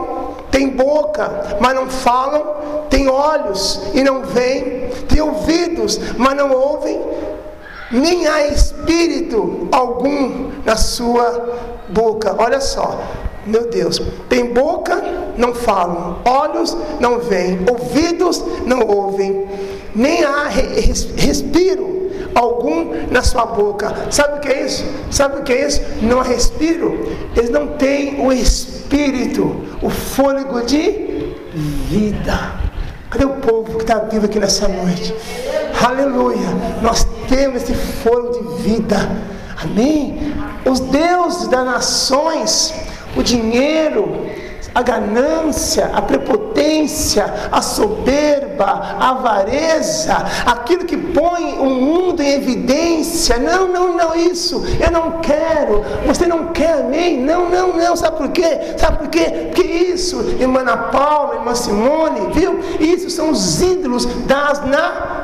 [0.50, 2.44] tem boca, mas não falam,
[2.90, 7.00] tem olhos e não veem, tem ouvidos, mas não ouvem,
[7.90, 12.36] nem há espírito algum na sua boca.
[12.38, 13.00] Olha só,
[13.46, 15.02] meu Deus, tem boca,
[15.38, 19.48] não falam, olhos não veem, ouvidos não ouvem,
[19.94, 20.48] nem há
[21.16, 21.91] respiro
[22.34, 23.94] algum na sua boca.
[24.10, 24.84] Sabe o que é isso?
[25.10, 25.80] Sabe o que é isso?
[26.02, 27.08] Não há respiro.
[27.36, 31.34] Eles não têm o espírito, o fôlego de
[31.88, 32.52] vida.
[33.10, 35.14] Cadê o povo que está vivo aqui nessa noite?
[35.84, 36.48] Aleluia!
[36.80, 38.96] Nós temos esse fôlego de vida.
[39.62, 40.34] Amém?
[40.64, 42.72] Os deuses das nações,
[43.16, 44.26] o dinheiro,
[44.74, 50.14] a ganância, a prepotência, a soberba, a avareza,
[50.46, 53.38] aquilo que põe o mundo em evidência.
[53.38, 57.20] Não, não, não, isso, eu não quero, você não quer, amém?
[57.20, 58.74] Não, não, não, sabe por quê?
[58.76, 59.50] Sabe por quê?
[59.52, 62.60] Porque isso, irmã Ana Paula, irmã Simone, viu?
[62.80, 64.64] Isso são os ídolos das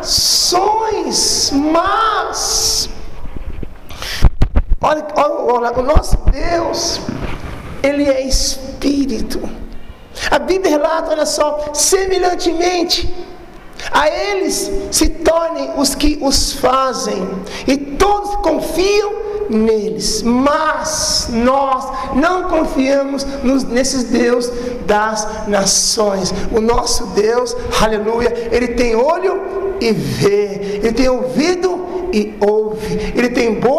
[0.01, 2.89] nações, mas.
[4.81, 7.01] Olha, olha, olha o nosso Deus
[7.83, 8.68] ele é espírito.
[10.31, 13.13] A Bíblia relata, olha só, semelhantemente
[13.93, 17.29] a eles se tornem os que os fazem,
[17.67, 24.51] e todos confiam neles, mas nós não confiamos nos, nesses Deus
[24.87, 26.35] das nações.
[26.53, 33.31] O nosso Deus, aleluia, ele tem olho e vê, ele tem ouvido e ouve, ele
[33.31, 33.78] tem boca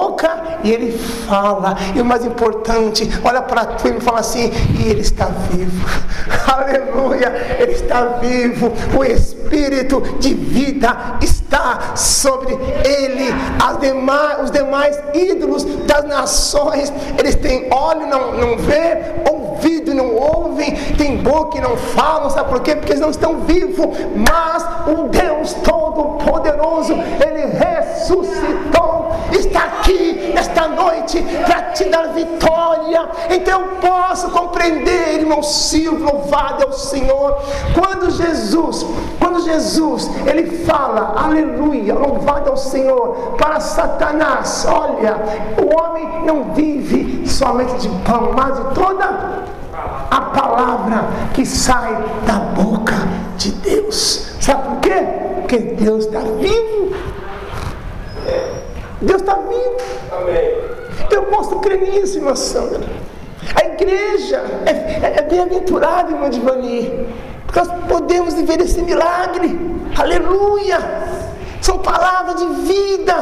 [0.64, 1.76] e ele fala.
[1.96, 5.88] E o mais importante, olha para tu e fala assim: e ele está vivo.
[6.48, 8.72] Aleluia, ele está vivo.
[8.98, 12.54] O Espírito de vida está sobre
[12.84, 13.30] ele.
[13.80, 18.98] Demais, os demais ídolos das nações, eles têm olho, não, não vê,
[19.32, 22.30] ouvido, não ouvem, tem boca e não falam.
[22.30, 22.76] Sabe por quê?
[22.76, 23.86] Porque eles não estão vivos.
[24.16, 33.10] Mas o Deus Todo-Poderoso, ele ressuscitou ressuscitou, está aqui esta noite para te dar vitória.
[33.30, 37.42] Então eu posso compreender, irmão Silvio, louvado é o Senhor.
[37.78, 38.86] Quando Jesus,
[39.20, 45.18] quando Jesus, ele fala, aleluia, louvado é o Senhor, para Satanás, olha,
[45.58, 49.40] o homem não vive somente de pão, mas de toda
[50.10, 52.96] a palavra que sai da boca
[53.38, 54.34] de Deus.
[54.40, 55.04] Sabe por quê?
[55.36, 56.80] Porque Deus está vivo.
[59.02, 59.78] Deus está vivo.
[60.12, 60.70] Amém.
[61.12, 62.82] Eu posso crer nisso, irmã Sandra.
[63.56, 67.08] A igreja é, é, é bem-aventurada, irmã Divani,
[67.46, 69.58] porque nós podemos viver esse milagre.
[69.98, 70.78] Aleluia!
[71.70, 73.14] São palavras de vida,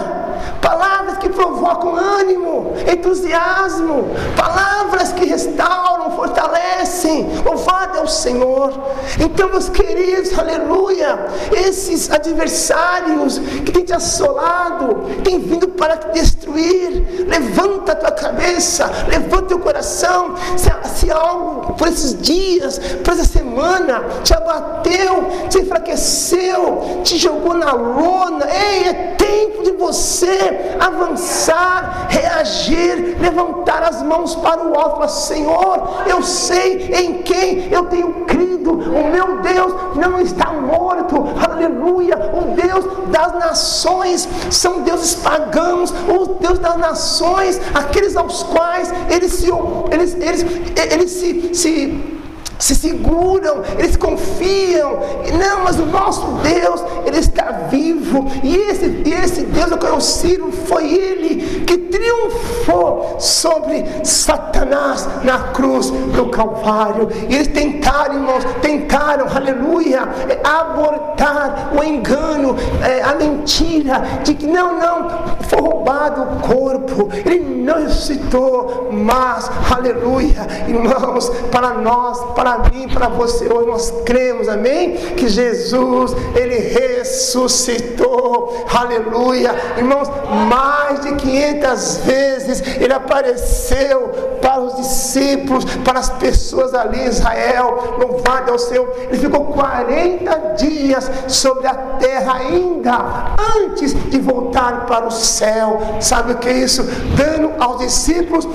[0.61, 4.05] palavras que provocam ânimo, entusiasmo,
[4.37, 7.27] palavras que restauram, fortalecem.
[7.43, 8.71] Louvado é o Senhor.
[9.19, 17.25] Então, meus queridos, aleluia, esses adversários que têm te assolado, têm vindo para te destruir.
[17.27, 20.35] Levanta a tua cabeça, levanta teu coração.
[20.55, 27.53] Se, se algo por esses dias, por essa semana, te abateu, te enfraqueceu, te jogou
[27.53, 35.07] na lona Ei, é tempo de você avançar, reagir, levantar as mãos para o alto.
[35.07, 41.15] Senhor, eu sei em quem eu tenho crido o meu Deus não está morto,
[41.49, 42.17] aleluia.
[42.33, 49.33] O Deus das nações são deuses pagãos, o Deus das nações, aqueles aos quais eles
[49.33, 49.49] se,
[49.91, 50.45] eles, eles,
[50.91, 52.17] eles se, se
[52.59, 54.99] se seguram, eles confiam.
[55.37, 58.25] Não, mas o nosso Deus, Ele está vivo.
[58.43, 65.89] E esse, esse Deus ao eu sirvo foi Ele que triunfou sobre Satanás na cruz
[65.89, 67.09] do Calvário.
[67.29, 70.01] E eles tentaram, irmãos, tentaram, aleluia,
[70.43, 75.09] abortar o engano, é, a mentira de que não, não,
[75.41, 82.87] foi roubado o corpo, Ele não ressuscitou, mas, aleluia, irmãos, para nós, para para mim,
[82.87, 84.93] para você hoje, nós cremos, amém?
[85.17, 89.53] Que Jesus, Ele ressuscitou, aleluia.
[89.77, 90.07] Irmãos,
[90.49, 97.97] mais de 500 vezes Ele apareceu para os discípulos, para as pessoas ali em Israel,
[97.99, 98.87] louvado ao Senhor.
[99.09, 105.81] Ele ficou 40 dias sobre a terra ainda, antes de voltar para o céu.
[105.99, 106.83] Sabe o que é isso?
[107.17, 108.47] Dando aos discípulos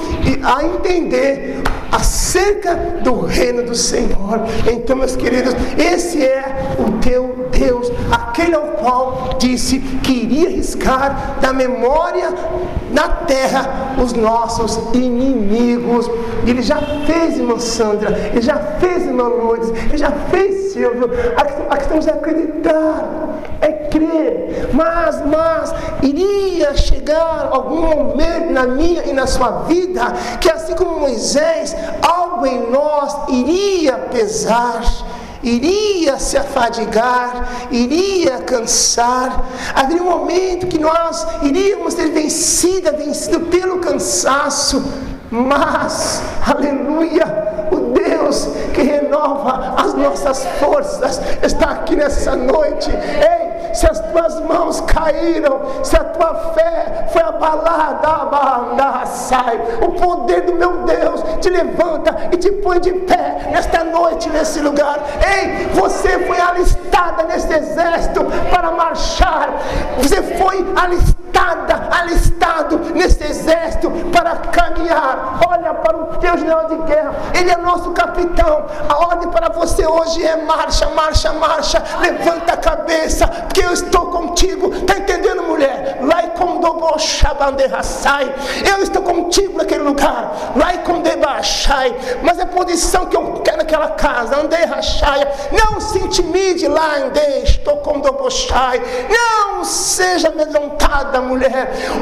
[0.43, 1.63] a entender
[1.93, 2.75] acerca
[3.05, 4.41] do reino dos Senhor.
[4.73, 11.39] Então, meus queridos, esse é o teu Deus, aquele ao qual disse que iria riscar
[11.41, 12.29] da memória
[12.93, 16.11] da terra os nossos inimigos.
[16.47, 21.09] Ele já fez, irmã Sandra, ele já fez, irmã Lourdes, ele já fez, Silvio.
[21.71, 24.71] A questão é acreditar, é crer.
[24.73, 31.01] Mas, mas, iria chegar algum momento na minha e na sua vida que, assim como
[31.01, 34.83] Moisés, algo em nós iria pesar,
[35.43, 39.45] iria se afadigar, iria cansar.
[39.75, 44.83] Haveria um momento que nós iríamos ser vencida, vencido pelo cansaço,
[45.31, 47.25] mas, aleluia,
[47.71, 52.91] o Deus que renova as nossas forças está aqui nessa noite.
[52.91, 59.61] Ei, se as tuas mãos caíram, se a tua fé foi abalada, abanda, sai.
[59.83, 64.61] O poder do meu Deus te levanta e te põe de pé nesta noite, nesse
[64.61, 65.01] lugar.
[65.21, 69.51] Ei, você foi alistada nesse exército para marchar.
[69.99, 71.22] Você foi alistada,
[71.91, 75.41] alistado nesse exército para caminhar.
[75.49, 77.15] Olha para o teu general de guerra.
[77.35, 78.67] Ele é nosso capitão.
[78.89, 81.83] A ordem para você hoje é marcha, marcha, marcha.
[82.01, 84.73] Levanta a cabeça, porque eu estou contigo.
[84.75, 85.99] Está entendendo, mulher?
[86.03, 86.33] Lá e
[87.83, 88.33] sai.
[88.69, 90.53] Eu estou contigo naquele lugar.
[90.57, 91.95] Lá e com debachai.
[92.23, 94.63] Mas a posição que eu quero naquela casa, andei.
[95.51, 98.81] Não se intimide lá, andei, estou com dobochai.
[99.09, 101.32] Não seja amedrontada, mulher.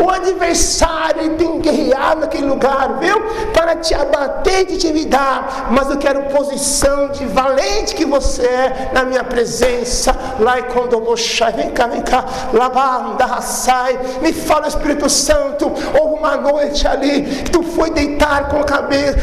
[0.03, 3.21] O adversário tem guerrear naquele lugar, viu?
[3.53, 5.69] Para te abater e te intimidar.
[5.71, 10.15] Mas eu quero posição de valente que você é na minha presença.
[10.39, 16.10] Lá e com dobochai vem cá, vem cá, lavanda, sai, me fala Espírito Santo, houve
[16.21, 17.23] uma noite ali.
[17.51, 19.17] Tu foi deitar com a cabeça,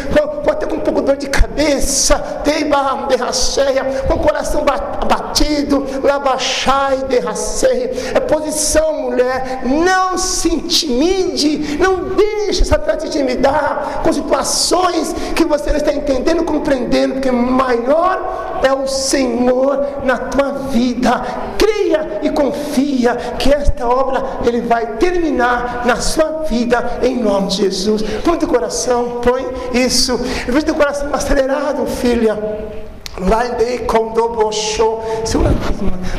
[0.43, 2.41] com, até com um pouco de dor de cabeça,
[3.07, 12.65] derraceia, com o coração abatido, labachai, derraceia, é posição, mulher, não se intimide, não deixe
[12.65, 18.87] Satanás te intimidar com situações que você não está entendendo, compreendendo, porque maior é o
[18.87, 21.23] Senhor na tua vida,
[21.77, 27.57] creia e confia que esta obra ele vai terminar na sua vida em nome de
[27.57, 28.01] Jesus.
[28.23, 30.13] Põe teu coração, põe isso.
[30.47, 32.37] Eu vejo teu coração acelerado, filha.
[33.19, 35.51] Laide condobosho, segura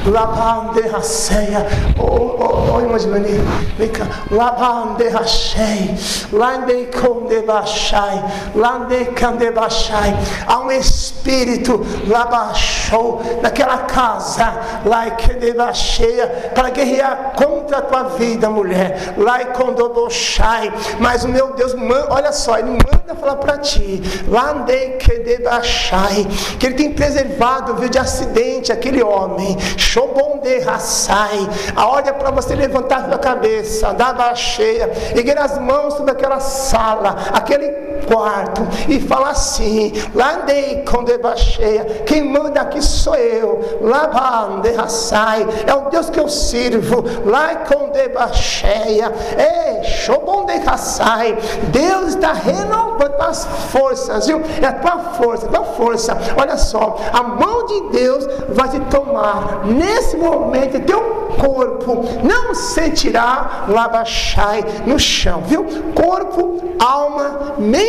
[0.07, 1.67] Labande raceia,
[1.99, 3.41] oh, imagine,
[3.77, 5.95] vem cá, Labande rachei,
[6.33, 8.25] Lande condebachai,
[8.55, 18.03] Lande candebachai, há um espírito labachou naquela casa, lá cheia para guerrear contra a tua
[18.05, 21.75] vida, mulher, lá condobochai, mas o meu Deus,
[22.11, 26.27] olha só, ele manda falar para ti, Lande kedebachai,
[26.59, 29.57] que ele tem tem preservado, viu, de acidente aquele homem.
[29.77, 31.49] Shobonde Hassai.
[31.77, 36.41] A ordem é para você levantar sua cabeça, dar cheia, erguer as mãos sobre aquela
[36.41, 41.05] sala, aquele quarto e falar assim: Landei com
[41.37, 41.85] cheia.
[42.07, 43.79] Quem manda aqui sou eu.
[43.83, 45.47] Lavande Hassai.
[45.67, 47.05] É o Deus que eu sirvo.
[47.25, 47.89] Lá com
[48.33, 49.13] cheia.
[49.37, 51.37] É, Shobonde Hassai.
[51.71, 54.41] Deus está renovando as forças, viu?
[54.63, 56.19] É a tua força, a tua força.
[56.37, 59.67] Olha só só, a mão de Deus vai te tomar.
[59.67, 65.65] Nesse momento, teu corpo não sentirá labachai no chão, viu?
[65.95, 67.88] Corpo, alma, mente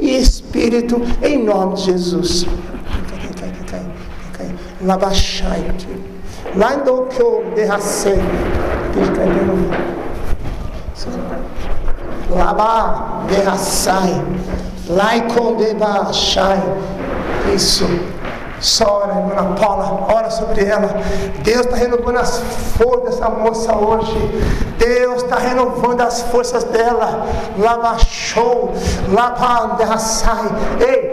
[0.00, 2.46] e espírito, em nome de Jesus.
[4.82, 5.64] Labashai.
[6.56, 8.18] Lando que eu derracei.
[12.30, 14.22] Labá, derraçai.
[14.88, 16.62] Laicon debachai.
[17.54, 17.84] Isso.
[18.60, 20.88] Só ora, irmã Paula, ora sobre ela.
[21.42, 22.38] Deus está renovando as
[22.76, 24.16] forças dessa moça hoje.
[24.76, 27.26] Deus está renovando as forças dela.
[27.58, 28.72] Lava show,
[29.08, 30.46] lava sai.
[30.80, 31.09] Ei,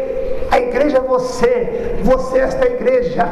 [0.87, 3.29] a igreja é você, você é esta igreja,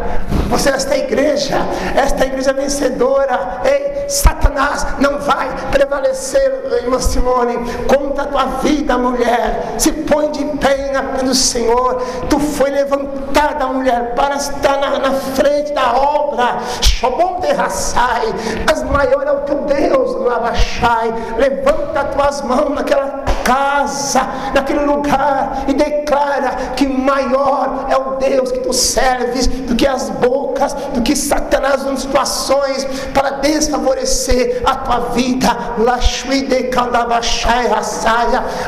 [0.49, 1.57] você é esta igreja,
[1.95, 3.61] esta igreja vencedora.
[3.63, 9.75] Ei, Satanás não vai prevalecer, irmã Simone, contra a tua vida, mulher.
[9.77, 12.01] Se põe de pé na do Senhor.
[12.29, 16.57] Tu foi levantada, mulher, para estar na, na frente da obra.
[16.81, 18.33] Shobom de Rassai,
[18.71, 21.13] as maior é o teu Deus, Lavachai.
[21.37, 28.51] Levanta as tuas mãos naquela casa, naquele lugar e declara que maior é o Deus
[28.51, 32.83] que tu serves do que as bocas, do que Satanás em situações
[33.13, 35.55] para desfavorecer a tua vida.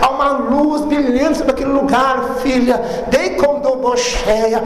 [0.01, 2.79] Há uma luz brilhando sobre aquele lugar, filha.
[3.09, 4.61] Dei com dobocheia.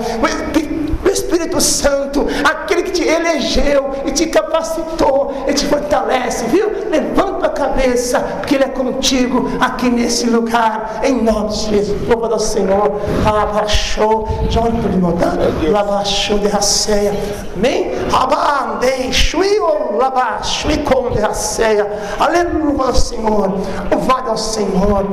[1.11, 6.71] O Espírito Santo, aquele que te elegeu e te capacitou e te fortalece, viu?
[6.89, 12.07] Levanta a cabeça, porque Ele é contigo aqui nesse lugar, em nome de Jesus.
[12.07, 13.01] Louva ao Senhor.
[13.25, 14.25] Abaixou,
[14.57, 17.13] olha para ele Abaixou de raceia.
[17.57, 17.91] Amém?
[18.13, 21.91] Abandei, chuio, labaixo, e com de raceia.
[22.17, 23.53] Aleluia Senhor.
[23.91, 25.05] Louvado ao Senhor.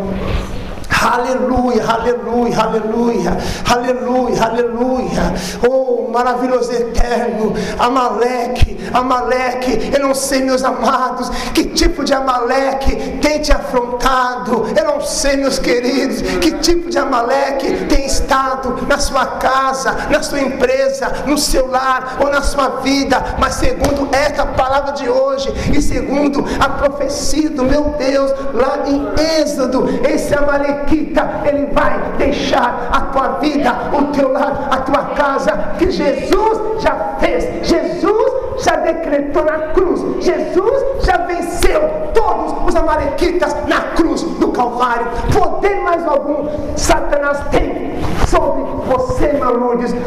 [1.01, 3.37] Aleluia, aleluia, aleluia,
[3.71, 5.35] aleluia, aleluia.
[5.69, 9.91] Oh, maravilhoso eterno, Amaleque, Amaleque.
[9.95, 14.67] Eu não sei, meus amados, que tipo de Amaleque tem te afrontado.
[14.77, 20.21] Eu não sei, meus queridos, que tipo de Amaleque tem estado na sua casa, na
[20.21, 23.37] sua empresa, no seu lar ou na sua vida.
[23.39, 29.09] Mas segundo esta palavra de hoje e segundo a profecia do meu Deus lá em
[29.41, 35.75] Êxodo, esse Amaleque ele vai deixar a tua vida, o teu lar, a tua casa,
[35.79, 41.81] que Jesus já fez, Jesus já decretou na cruz, Jesus já venceu
[42.15, 45.07] todos os amalequitas na cruz do Calvário.
[45.33, 49.59] Poder mais algum Satanás tem sobre você, meu.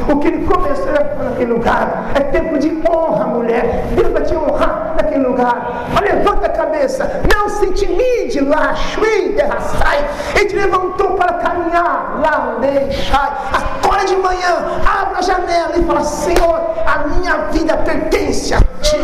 [0.10, 3.86] O que ele começou naquele lugar é tempo de honra, mulher.
[3.95, 5.88] Deus vai te honrar naquele lugar.
[5.93, 10.06] Mas levanta a cabeça, não se intimide lá, Shui, derraçai.
[10.36, 13.32] Ele te levantou para caminhar lá, deixai.
[13.54, 18.98] Acorda de manhã, abre a janela e fala: Senhor, a minha vida pertence a ti.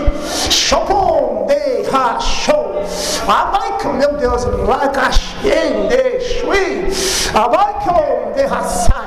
[0.51, 2.83] Shopon, de, ha, show.
[3.27, 6.87] Abaika, meu Deus, lá, cachende, Shui.
[7.33, 8.97] Abaika, de, raçai.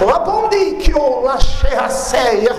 [0.00, 2.52] Labondikio lacheaceia,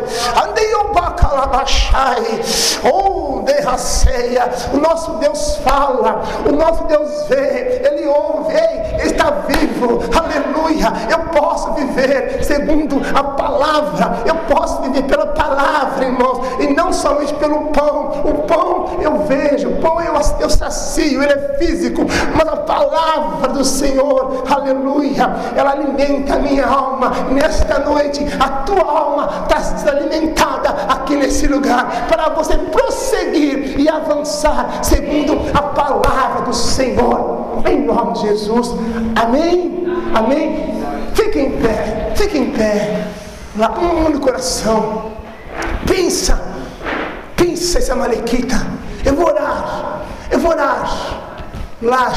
[0.43, 2.41] andeio bacalabachai,
[2.83, 4.49] oh derraceia.
[4.73, 10.93] O nosso Deus fala, o nosso Deus vê, Ele ouve, ei, está vivo, aleluia.
[11.09, 17.33] Eu posso viver segundo a palavra, eu posso viver pela palavra, irmãos, e não somente
[17.35, 18.21] pelo pão.
[18.25, 23.49] O pão eu vejo, o pão eu, eu sacio, ele é físico, mas a palavra
[23.49, 29.89] do Senhor, aleluia, ela alimenta a minha alma, nesta noite a tua alma está sendo
[29.89, 37.63] alimentada aqui nesse lugar para você prosseguir e avançar segundo a palavra do Senhor.
[37.65, 38.69] Em nome de Jesus.
[39.15, 39.85] Amém?
[40.13, 40.81] Amém?
[41.13, 43.07] Fique em pé, fique em pé.
[43.57, 45.11] Lá no coração.
[45.85, 46.39] Pensa,
[47.35, 48.55] pensa essa malequita.
[49.05, 51.23] Eu vou orar, eu vou orar.
[51.79, 52.11] Lá,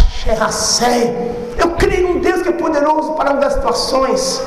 [1.58, 4.42] Eu creio num Deus que é poderoso para mudar situações.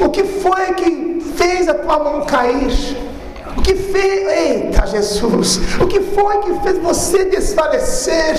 [0.00, 3.11] O que foi que fez a tua mão cair?
[3.56, 8.36] O que fez, eita Jesus, o que foi que fez você desfalecer,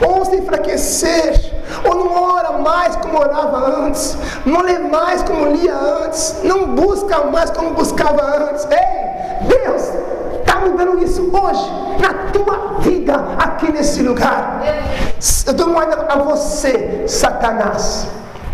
[0.00, 1.52] ou se enfraquecer,
[1.84, 7.24] ou não ora mais como orava antes, não lê mais como lia antes, não busca
[7.24, 8.66] mais como buscava antes?
[8.70, 9.82] Ei, Deus
[10.40, 14.62] está mudando isso hoje, na tua vida, aqui nesse lugar.
[15.46, 18.06] Eu uma olhada a você, Satanás.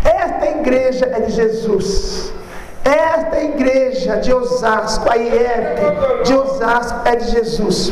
[0.03, 2.31] Esta igreja é de Jesus.
[2.85, 7.91] Esta igreja de Osasco, a IEP de Osasco é de Jesus.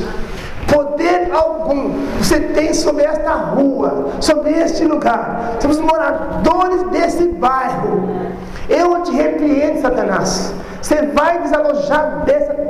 [0.71, 8.07] Poder algum você tem sobre esta rua, sobre este lugar, sobre os moradores desse bairro.
[8.69, 10.53] Eu te repreendo, Satanás.
[10.81, 12.25] Você vai desalojar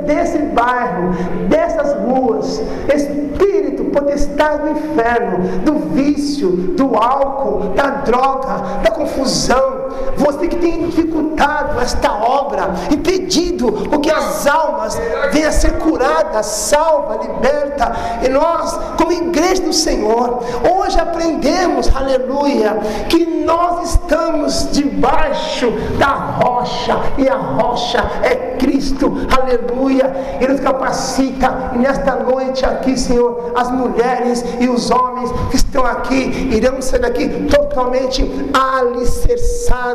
[0.06, 1.12] desse, bairro,
[1.48, 2.62] dessas ruas.
[2.94, 9.83] Espírito, potestade do inferno, do vício, do álcool, da droga, da confusão.
[10.16, 14.98] Você que tem dificultado esta obra, impedido o que as almas
[15.32, 17.92] venham a ser curadas, salva, liberta.
[18.22, 20.40] E nós, como igreja do Senhor,
[20.76, 30.14] hoje aprendemos, aleluia, que nós estamos debaixo da rocha e a rocha é Cristo, aleluia.
[30.40, 35.84] Ele nos capacita e nesta noite aqui, Senhor, as mulheres e os homens que estão
[35.84, 38.22] aqui irão sair daqui totalmente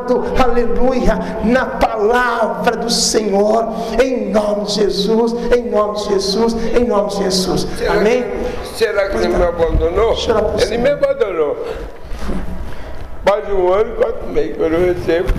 [0.09, 3.67] alicerçado, aleluia, na palavra do Senhor,
[4.01, 7.67] em nome de Jesus, em nome de Jesus, em nome de Jesus.
[7.77, 8.23] Será Amém?
[8.23, 9.37] Que, será que ele tá.
[9.37, 10.15] me abandonou?
[10.59, 11.65] Ele me abandonou.
[13.25, 15.29] Mais um ano, quatro meses que eu não recebo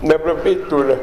[0.00, 0.98] na prefeitura.